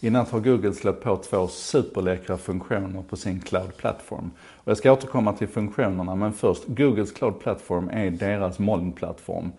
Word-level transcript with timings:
I 0.00 0.10
natt 0.10 0.30
har 0.30 0.40
Google 0.40 0.72
släppt 0.72 1.04
på 1.04 1.16
två 1.16 1.48
superläckra 1.48 2.36
funktioner 2.36 3.02
på 3.02 3.16
sin 3.16 3.40
cloud-plattform. 3.40 4.30
Och 4.38 4.70
jag 4.70 4.76
ska 4.76 4.92
återkomma 4.92 5.32
till 5.32 5.48
funktionerna, 5.48 6.14
men 6.14 6.32
först, 6.32 6.66
Googles 6.66 7.12
cloud-plattform 7.12 7.90
är 7.92 8.10
deras 8.10 8.58
molnplattform. 8.58 9.52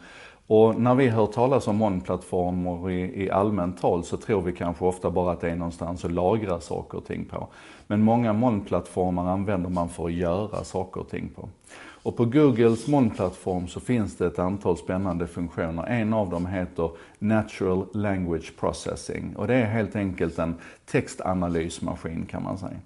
Och 0.48 0.82
när 0.82 0.96
vi 0.96 1.08
hör 1.08 1.26
talas 1.26 1.68
om 1.68 1.76
molnplattformar 1.76 2.92
i, 2.92 3.24
i 3.24 3.32
allmänt 3.32 3.82
tal 3.82 4.04
så 4.04 4.18
tror 4.18 4.42
vi 4.42 4.52
kanske 4.54 4.86
ofta 4.86 5.12
bara 5.12 5.32
att 5.32 5.42
det 5.42 5.50
är 5.50 5.56
någonstans 5.56 6.06
att 6.06 6.12
lagra 6.12 6.60
saker 6.60 6.98
och 6.98 7.06
ting 7.06 7.26
på. 7.26 7.48
Men 7.88 8.02
många 8.02 8.34
molnplattformar 8.34 9.32
använder 9.32 9.70
man 9.70 9.90
för 9.90 10.06
att 10.06 10.14
göra 10.14 10.64
saker 10.64 11.02
och 11.02 11.10
ting 11.10 11.30
på. 11.36 11.50
Och 12.04 12.18
på 12.18 12.26
Googles 12.26 12.88
molnplattform 12.88 13.68
så 13.68 13.80
finns 13.80 14.18
det 14.18 14.26
ett 14.26 14.40
antal 14.40 14.78
spännande 14.78 15.28
funktioner. 15.28 15.84
En 15.84 16.14
av 16.14 16.30
dem 16.30 16.46
heter 16.46 16.92
Natural 17.20 17.86
Language 17.94 18.54
Processing 18.60 19.36
och 19.36 19.48
det 19.48 19.56
är 19.56 19.66
helt 19.66 19.96
enkelt 19.96 20.40
en 20.40 20.56
textanalysmaskin 20.86 22.26
kan 22.26 22.44
man 22.44 22.58
säga. 22.58 22.80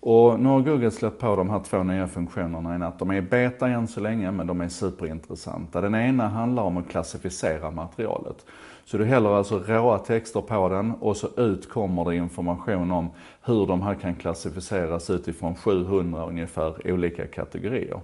Och 0.00 0.40
nu 0.40 0.48
har 0.48 0.60
Google 0.60 0.90
släppt 0.90 1.18
på 1.18 1.36
de 1.36 1.50
här 1.50 1.60
två 1.60 1.82
nya 1.82 2.06
funktionerna 2.06 2.74
i 2.74 2.78
natt. 2.78 2.98
De 2.98 3.10
är 3.10 3.20
beta 3.20 3.68
än 3.68 3.88
så 3.88 4.00
länge, 4.00 4.30
men 4.30 4.46
de 4.46 4.60
är 4.60 4.68
superintressanta. 4.68 5.80
Den 5.80 5.94
ena 5.94 6.28
handlar 6.28 6.62
om 6.62 6.76
att 6.76 6.88
klassificera 6.88 7.70
materialet. 7.70 8.46
Så 8.84 8.98
du 8.98 9.04
häller 9.04 9.30
alltså 9.30 9.58
råa 9.58 9.98
texter 9.98 10.40
på 10.40 10.68
den 10.68 10.92
och 11.00 11.16
så 11.16 11.28
ut 11.36 11.68
kommer 11.68 12.04
det 12.04 12.16
information 12.16 12.90
om 12.90 13.10
hur 13.42 13.66
de 13.66 13.82
här 13.82 13.94
kan 13.94 14.14
klassificeras 14.14 15.10
utifrån 15.10 15.54
700 15.54 16.26
ungefär 16.26 16.92
olika 16.92 17.26
kategorier. 17.26 18.00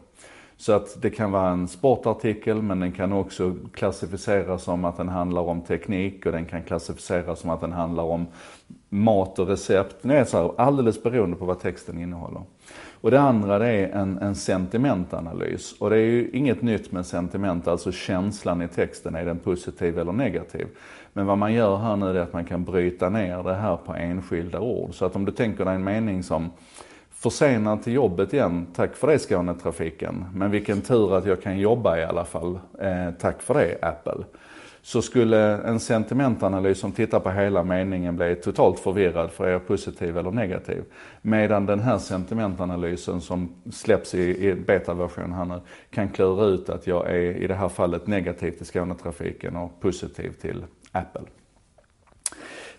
Så 0.56 0.73
att 0.73 1.02
det 1.02 1.10
kan 1.10 1.33
vara 1.33 1.51
en 1.51 1.69
sportartikel 1.69 2.62
men 2.62 2.80
den 2.80 2.92
kan 2.92 3.12
också 3.12 3.55
klassificeras 3.73 4.62
som 4.62 4.84
att 4.84 4.97
den 4.97 5.09
handlar 5.09 5.42
om 5.42 5.60
teknik 5.60 6.27
och 6.27 6.33
den 6.33 6.45
kan 6.45 6.62
klassificeras 6.62 7.41
som 7.41 7.51
att 7.51 7.60
den 7.60 7.73
handlar 7.73 8.05
om 8.05 8.27
mat 8.88 9.38
och 9.38 9.48
recept. 9.48 9.97
Det 10.02 10.19
är 10.19 10.24
så 10.24 10.37
här, 10.37 10.61
alldeles 10.61 11.02
beroende 11.02 11.37
på 11.37 11.45
vad 11.45 11.61
texten 11.61 12.00
innehåller. 12.00 12.42
Och 13.00 13.11
det 13.11 13.20
andra 13.20 13.58
det 13.58 13.67
är 13.67 13.89
en, 13.89 14.19
en 14.19 14.34
sentimentanalys. 14.34 15.72
Och 15.72 15.91
det 15.91 15.97
är 15.97 16.05
ju 16.05 16.30
inget 16.30 16.62
nytt 16.62 16.92
med 16.92 17.06
sentiment, 17.06 17.69
alltså 17.69 17.92
känslan 17.92 18.62
i 18.62 18.69
texten, 18.69 19.14
är 19.14 19.25
den 19.25 19.39
positiv 19.39 19.98
eller 19.98 20.12
negativ? 20.12 20.67
Men 21.12 21.27
vad 21.27 21.39
man 21.39 21.55
gör 21.55 21.77
här 21.77 21.97
nu 21.97 22.06
är 22.06 22.14
att 22.14 22.33
man 22.33 22.45
kan 22.45 22.64
bryta 22.64 23.08
ner 23.08 23.42
det 23.42 23.55
här 23.55 23.77
på 23.77 23.95
enskilda 23.95 24.61
ord. 24.61 24.95
Så 24.95 25.05
att 25.05 25.17
om 25.17 25.25
du 25.25 25.33
tänker 25.33 25.64
dig 25.64 25.75
en 25.75 25.84
mening 25.84 26.23
som 26.23 26.50
försenad 27.17 27.83
till 27.83 27.92
jobbet 27.92 28.33
igen, 28.33 28.67
tack 28.75 28.97
för 28.97 29.06
det 29.06 29.19
Skånetrafiken. 29.19 30.25
Men 30.34 30.50
vilken 30.50 30.81
tur 30.81 31.17
att 31.17 31.27
jag 31.27 31.42
kan 31.42 31.58
jobba 31.58 31.98
i 31.98 32.05
alla 32.05 32.25
fall, 32.25 32.58
eh, 32.81 33.11
tack 33.19 33.42
för 33.42 33.55
det 33.55 33.78
Apple. 33.83 34.25
Så 34.83 35.03
skulle 35.03 35.39
en 35.56 35.81
sentimentanalys 35.81 36.78
som 36.78 36.92
tittar 36.92 37.20
på 37.20 37.31
hela 37.31 37.62
meningen 37.62 38.17
bli 38.17 38.34
totalt 38.34 38.78
förvirrad 38.78 39.31
för 39.31 39.47
är 39.47 39.53
jag 39.53 39.67
positiv 39.67 40.19
eller 40.19 40.31
negativ. 40.31 40.84
Medan 41.23 41.67
den 41.67 41.81
här 41.81 41.98
sentimentanalysen 41.98 43.20
som 43.20 43.48
släpps 43.73 44.14
i, 44.14 44.48
i 44.48 44.55
betaversion 44.55 45.33
här 45.33 45.45
nu 45.45 45.61
kan 45.91 46.08
klura 46.08 46.45
ut 46.45 46.69
att 46.69 46.86
jag 46.86 47.11
är 47.11 47.36
i 47.36 47.47
det 47.47 47.55
här 47.55 47.69
fallet 47.69 48.06
negativ 48.06 48.51
till 48.51 48.67
Skånetrafiken 48.67 49.56
och 49.56 49.80
positiv 49.80 50.30
till 50.30 50.64
Apple. 50.92 51.23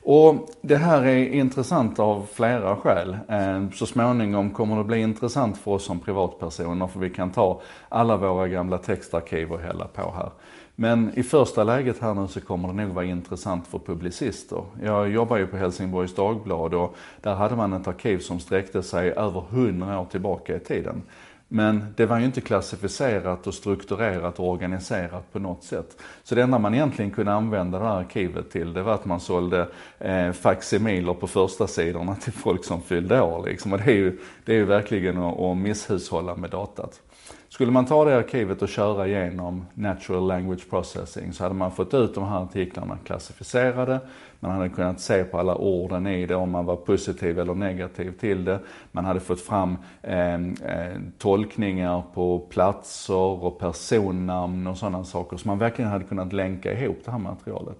Och 0.10 0.50
det 0.62 0.76
här 0.76 1.06
är 1.06 1.30
intressant 1.34 2.00
av 2.00 2.28
flera 2.34 2.76
skäl. 2.76 3.18
Ehm, 3.28 3.72
så 3.72 3.86
småningom 3.86 4.50
kommer 4.50 4.78
det 4.78 4.84
bli 4.84 5.00
intressant 5.00 5.58
för 5.58 5.72
oss 5.72 5.86
som 5.86 6.00
privatpersoner 6.00 6.88
för 6.88 7.00
vi 7.00 7.10
kan 7.10 7.32
ta 7.32 7.62
alla 7.90 8.18
våra 8.18 8.48
gamla 8.48 8.78
textarkiv 8.78 9.52
och 9.52 9.60
hälla 9.60 9.88
på 9.88 10.14
här. 10.16 10.30
Men 10.76 11.12
i 11.16 11.24
första 11.24 11.64
läget 11.64 12.00
här 12.00 12.14
nu 12.14 12.28
så 12.28 12.42
kommer 12.42 12.68
det 12.68 12.74
nog 12.74 12.90
vara 12.90 13.06
intressant 13.06 13.68
för 13.68 13.80
publicister. 13.80 14.64
Jag 14.84 15.10
jobbar 15.10 15.38
ju 15.38 15.48
på 15.48 15.58
Helsingborgs 15.58 16.16
Dagblad 16.16 16.74
och 16.74 16.96
där 17.22 17.36
hade 17.36 17.56
man 17.56 17.74
ett 17.74 17.88
arkiv 17.88 18.20
som 18.20 18.40
sträckte 18.40 18.84
sig 18.84 19.12
över 19.12 19.44
100 19.50 20.00
år 20.00 20.06
tillbaka 20.06 20.56
i 20.56 20.60
tiden. 20.60 21.02
Men 21.48 21.94
det 21.96 22.06
var 22.06 22.20
ju 22.20 22.26
inte 22.26 22.42
klassificerat 22.42 23.48
och 23.48 23.54
strukturerat 23.54 24.40
och 24.40 24.50
organiserat 24.50 25.34
på 25.34 25.40
något 25.40 25.64
sätt. 25.64 25.98
Så 26.24 26.36
det 26.36 26.42
enda 26.42 26.60
man 26.60 26.74
egentligen 26.74 27.12
kunde 27.12 27.34
använda 27.34 27.80
det 27.80 27.86
här 27.86 27.96
arkivet 27.96 28.52
till, 28.52 28.74
det 28.74 28.84
var 28.84 28.94
att 28.94 29.06
man 29.06 29.20
sålde 29.20 29.68
eh, 30.00 30.32
faximiler 30.32 31.14
på 31.14 31.28
första 31.28 31.68
sidorna 31.68 32.16
till 32.16 32.34
folk 32.34 32.66
som 32.66 32.82
fyllde 32.82 33.22
år. 33.22 33.46
Liksom. 33.46 33.74
Och 33.74 33.80
det 33.80 33.92
är 33.92 33.96
ju, 33.96 34.20
det 34.46 34.52
är 34.52 34.56
ju 34.56 34.66
verkligen 34.66 35.18
att, 35.18 35.40
att 35.40 35.58
misshushålla 35.58 36.36
med 36.36 36.50
datat. 36.50 37.02
Skulle 37.50 37.72
man 37.72 37.86
ta 37.86 38.06
det 38.06 38.18
arkivet 38.18 38.62
och 38.62 38.70
köra 38.70 39.08
igenom 39.08 39.66
natural 39.74 40.28
language 40.28 40.70
processing 40.70 41.34
så 41.34 41.44
hade 41.44 41.56
man 41.56 41.72
fått 41.72 41.94
ut 41.94 42.16
de 42.16 42.24
här 42.24 42.44
artiklarna 42.44 42.98
klassificerade, 43.04 44.00
man 44.40 44.52
hade 44.52 44.70
kunnat 44.70 45.00
se 45.00 45.24
på 45.24 45.40
alla 45.40 45.56
orden 45.56 46.08
i 46.08 46.26
det 46.26 46.36
om 46.36 46.52
man 46.52 46.66
var 46.66 46.76
positiv 46.76 47.40
eller 47.40 47.56
negativ 47.56 48.12
till 48.12 48.46
det. 48.46 48.60
Man 48.92 49.06
hade 49.06 49.20
fått 49.20 49.42
fram 49.42 49.78
ehm, 50.02 50.56
eh, 50.66 51.02
tolkningar 51.18 52.04
på 52.14 52.40
platser 52.40 53.44
och 53.44 53.60
personnamn 53.60 54.68
och 54.68 54.78
sådana 54.78 55.04
saker. 55.04 55.38
Så 55.38 55.48
man 55.48 55.60
verkligen 55.60 55.92
hade 55.92 56.06
kunnat 56.06 56.34
länka 56.34 56.74
ihop 56.74 56.98
det 57.06 57.12
här 57.12 57.20
materialet. 57.20 57.78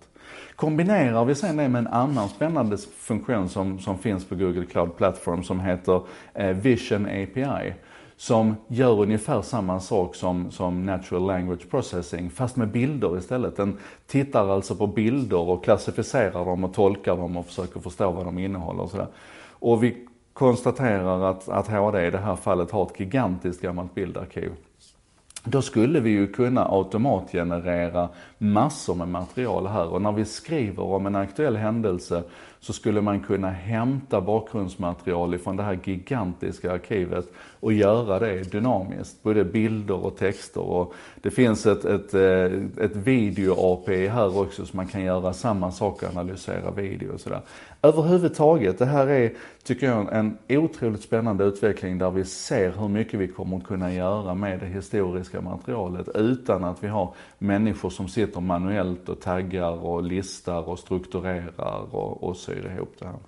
Kombinerar 0.56 1.26
vi 1.26 1.36
sen 1.36 1.58
det 1.58 1.70
med 1.70 1.80
en 1.80 1.88
annan 1.88 2.30
spännande 2.30 2.78
funktion 2.78 3.50
som, 3.50 3.80
som 3.80 3.98
finns 3.98 4.26
på 4.26 4.36
Google 4.36 4.66
Cloud 4.66 4.98
Platform 4.98 5.44
som 5.44 5.60
heter 5.60 6.02
eh, 6.34 6.52
Vision 6.52 7.06
API 7.06 7.74
som 8.18 8.56
gör 8.68 9.02
ungefär 9.02 9.42
samma 9.42 9.80
sak 9.80 10.16
som, 10.16 10.52
som 10.52 10.86
natural 10.86 11.28
language 11.28 11.70
processing, 11.70 12.30
fast 12.30 12.56
med 12.56 12.68
bilder 12.68 13.18
istället. 13.18 13.58
Den 13.58 13.78
tittar 14.08 14.50
alltså 14.50 14.76
på 14.76 14.88
bilder 14.88 15.50
och 15.50 15.64
klassificerar 15.64 16.46
dem 16.46 16.64
och 16.64 16.74
tolkar 16.74 17.18
dem 17.18 17.38
och 17.38 17.46
försöker 17.46 17.80
förstå 17.80 18.12
vad 18.12 18.26
de 18.26 18.38
innehåller 18.38 18.84
och 18.84 18.90
sådär. 18.90 19.08
Och 19.50 19.84
vi 19.84 20.08
konstaterar 20.34 21.32
att, 21.32 21.50
att 21.50 21.68
HD 21.68 22.08
i 22.08 22.12
det 22.12 22.18
här 22.18 22.36
fallet 22.36 22.72
har 22.72 22.86
ett 22.86 23.00
gigantiskt 23.00 23.62
gammalt 23.62 23.96
bildarkiv. 23.96 24.52
Då 25.44 25.62
skulle 25.62 26.00
vi 26.00 26.10
ju 26.10 26.28
kunna 26.28 26.66
automatgenerera 26.66 28.10
massor 28.38 28.96
med 28.96 29.08
material 29.08 29.68
här 29.68 29.88
och 29.88 30.02
när 30.02 30.12
vi 30.12 30.26
skriver 30.26 30.84
om 30.84 31.06
en 31.06 31.16
aktuell 31.16 31.56
händelse 31.56 32.24
så 32.60 32.74
skulle 32.74 33.02
man 33.02 33.20
kunna 33.20 33.50
hämta 33.50 34.22
bakgrundsmaterial 34.22 35.34
ifrån 35.34 35.58
det 35.58 35.64
här 35.64 35.80
gigantiska 35.84 36.72
arkivet 36.72 37.26
och 37.60 37.74
göra 37.74 38.20
det 38.20 38.52
dynamiskt. 38.52 39.24
Både 39.24 39.44
bilder 39.44 40.06
och 40.06 40.18
texter. 40.18 40.62
Och 40.62 40.94
det 41.22 41.32
finns 41.32 41.66
ett, 41.66 41.86
ett, 41.86 42.14
eh, 42.14 42.84
ett 42.86 42.96
video-API 42.96 44.08
här 44.08 44.38
också 44.40 44.66
så 44.66 44.76
man 44.76 44.88
kan 44.88 45.04
göra 45.04 45.34
samma 45.34 45.72
sak 45.72 46.04
och 46.04 46.10
analysera 46.10 46.72
video 46.72 47.14
och 47.14 47.20
sådär. 47.20 47.42
Överhuvudtaget, 47.82 48.80
det 48.80 48.86
här 48.86 49.08
är, 49.08 49.34
tycker 49.64 49.88
jag, 49.88 50.16
en 50.16 50.38
otroligt 50.50 51.02
spännande 51.02 51.44
utveckling 51.44 51.98
där 51.98 52.12
vi 52.12 52.26
ser 52.26 52.72
hur 52.80 52.88
mycket 52.88 53.20
vi 53.20 53.28
kommer 53.28 53.58
att 53.58 53.64
kunna 53.64 53.94
göra 53.94 54.36
med 54.36 54.60
det 54.60 54.66
historiska 54.66 55.42
materialet 55.42 56.10
utan 56.16 56.64
att 56.64 56.84
vi 56.84 56.88
har 56.88 57.14
människor 57.38 57.90
som 57.90 58.08
sitter 58.08 58.42
manuellt 58.42 59.10
och 59.10 59.22
taggar 59.22 59.86
och 59.86 60.04
listar 60.04 60.70
och 60.70 60.80
strukturerar 60.80 61.96
och, 61.96 62.24
och 62.24 62.38
syr 62.48 62.66
ihop 62.76 63.00
det 63.00 63.06
här. 63.06 63.20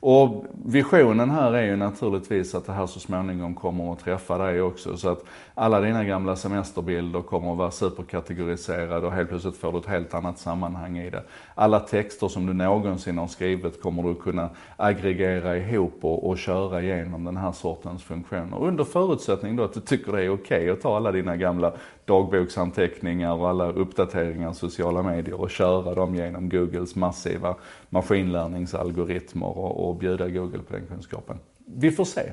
Och 0.00 0.44
visionen 0.64 1.30
här 1.30 1.52
är 1.52 1.62
ju 1.62 1.76
naturligtvis 1.76 2.54
att 2.54 2.66
det 2.66 2.72
här 2.72 2.86
så 2.86 3.00
småningom 3.00 3.54
kommer 3.54 3.92
att 3.92 3.98
träffa 3.98 4.38
dig 4.38 4.62
också. 4.62 4.96
Så 4.96 5.08
att 5.08 5.24
alla 5.54 5.80
dina 5.80 6.04
gamla 6.04 6.36
semesterbilder 6.36 7.22
kommer 7.22 7.52
att 7.52 7.58
vara 7.58 7.70
superkategoriserade 7.70 9.06
och 9.06 9.12
helt 9.12 9.28
plötsligt 9.28 9.56
får 9.56 9.72
du 9.72 9.78
ett 9.78 9.86
helt 9.86 10.14
annat 10.14 10.38
sammanhang 10.38 10.98
i 10.98 11.10
det. 11.10 11.22
Alla 11.54 11.80
texter 11.80 12.28
som 12.28 12.46
du 12.46 12.52
någonsin 12.52 13.18
har 13.18 13.26
skrivit 13.26 13.82
kommer 13.82 14.02
du 14.02 14.14
kunna 14.14 14.50
aggregera 14.76 15.56
ihop 15.56 15.98
och, 16.00 16.28
och 16.28 16.38
köra 16.38 16.82
igenom 16.82 17.24
den 17.24 17.36
här 17.36 17.52
sortens 17.52 18.02
funktioner. 18.02 18.62
Under 18.62 18.84
förutsättning 18.84 19.56
då 19.56 19.64
att 19.64 19.74
du 19.74 19.80
tycker 19.80 20.12
det 20.12 20.24
är 20.24 20.30
okej 20.30 20.58
okay 20.58 20.70
att 20.70 20.80
ta 20.80 20.96
alla 20.96 21.12
dina 21.12 21.36
gamla 21.36 21.72
dagboksanteckningar 22.04 23.34
och 23.34 23.48
alla 23.48 23.72
uppdateringar 23.72 24.50
i 24.50 24.54
sociala 24.54 25.02
medier 25.02 25.40
och 25.40 25.50
köra 25.50 25.94
dem 25.94 26.14
genom 26.14 26.48
Googles 26.48 26.96
massiva 26.96 27.54
maskinlärningsalgoritmer 27.90 29.58
och, 29.58 29.85
och 29.88 29.96
bjuda 29.96 30.28
Google 30.28 30.58
på 30.58 30.72
den 30.72 30.86
kunskapen. 30.86 31.38
Vi 31.66 31.90
får 31.90 32.04
se. 32.04 32.32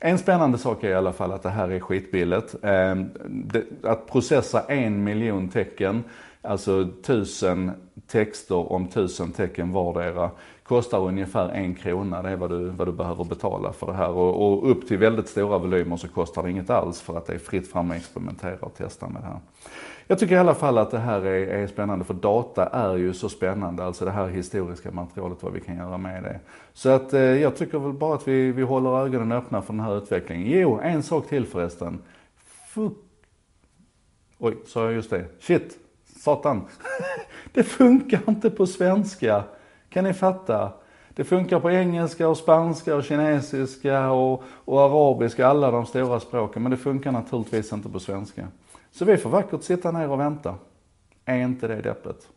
En 0.00 0.18
spännande 0.18 0.58
sak 0.58 0.84
är 0.84 0.88
i 0.88 0.94
alla 0.94 1.12
fall 1.12 1.32
att 1.32 1.42
det 1.42 1.48
här 1.48 1.68
är 1.68 1.80
skitbilligt. 1.80 2.54
Ehm, 2.62 3.10
att 3.82 4.06
processa 4.06 4.60
en 4.60 5.04
miljon 5.04 5.48
tecken, 5.48 6.04
alltså 6.42 6.88
tusen 7.02 7.70
texter 8.06 8.72
om 8.72 8.88
tusen 8.88 9.32
tecken 9.32 9.72
vardera, 9.72 10.30
kostar 10.68 10.98
ungefär 10.98 11.48
en 11.48 11.74
krona. 11.74 12.22
Det 12.22 12.30
är 12.30 12.36
vad 12.36 12.50
du, 12.50 12.68
vad 12.68 12.88
du 12.88 12.92
behöver 12.92 13.24
betala 13.24 13.72
för 13.72 13.86
det 13.86 13.92
här. 13.92 14.10
Och, 14.10 14.46
och 14.46 14.70
upp 14.70 14.88
till 14.88 14.98
väldigt 14.98 15.28
stora 15.28 15.58
volymer 15.58 15.96
så 15.96 16.08
kostar 16.08 16.42
det 16.42 16.50
inget 16.50 16.70
alls 16.70 17.00
för 17.00 17.18
att 17.18 17.26
det 17.26 17.34
är 17.34 17.38
fritt 17.38 17.72
fram 17.72 17.90
att 17.90 17.96
experimentera 17.96 18.58
och 18.60 18.74
testa 18.74 19.08
med 19.08 19.22
det 19.22 19.26
här. 19.26 19.40
Jag 20.06 20.18
tycker 20.18 20.34
i 20.34 20.38
alla 20.38 20.54
fall 20.54 20.78
att 20.78 20.90
det 20.90 20.98
här 20.98 21.20
är, 21.20 21.46
är, 21.46 21.66
spännande 21.66 22.04
för 22.04 22.14
data 22.14 22.66
är 22.66 22.96
ju 22.96 23.12
så 23.12 23.28
spännande, 23.28 23.84
alltså 23.84 24.04
det 24.04 24.10
här 24.10 24.28
historiska 24.28 24.90
materialet, 24.90 25.42
vad 25.42 25.52
vi 25.52 25.60
kan 25.60 25.76
göra 25.76 25.98
med 25.98 26.22
det. 26.22 26.40
Så 26.72 26.88
att 26.88 27.12
eh, 27.12 27.20
jag 27.20 27.56
tycker 27.56 27.78
väl 27.78 27.92
bara 27.92 28.14
att 28.14 28.28
vi, 28.28 28.52
vi 28.52 28.62
håller 28.62 29.04
ögonen 29.04 29.32
öppna 29.32 29.62
för 29.62 29.72
den 29.72 29.80
här 29.80 29.98
utvecklingen. 29.98 30.60
Jo, 30.60 30.80
en 30.82 31.02
sak 31.02 31.28
till 31.28 31.46
förresten. 31.46 31.98
Fuck. 32.68 32.92
Oj, 34.38 34.56
sa 34.66 34.84
jag 34.84 34.92
just 34.92 35.10
det? 35.10 35.24
Shit, 35.40 35.78
satan. 36.16 36.62
det 37.52 37.62
funkar 37.62 38.20
inte 38.28 38.50
på 38.50 38.66
svenska. 38.66 39.44
Kan 39.88 40.04
ni 40.04 40.12
fatta? 40.12 40.72
Det 41.08 41.24
funkar 41.24 41.60
på 41.60 41.70
engelska 41.70 42.28
och 42.28 42.36
spanska 42.36 42.96
och 42.96 43.04
kinesiska 43.04 44.10
och, 44.10 44.42
och 44.48 44.80
arabiska, 44.80 45.46
alla 45.46 45.70
de 45.70 45.86
stora 45.86 46.20
språken, 46.20 46.62
men 46.62 46.70
det 46.70 46.76
funkar 46.76 47.12
naturligtvis 47.12 47.72
inte 47.72 47.88
på 47.88 48.00
svenska. 48.00 48.48
Så 48.90 49.04
vi 49.04 49.16
får 49.16 49.30
vackert 49.30 49.62
sitta 49.62 49.90
ner 49.90 50.10
och 50.10 50.20
vänta. 50.20 50.54
Är 51.24 51.36
inte 51.38 51.68
det 51.68 51.80
deppet? 51.80 52.28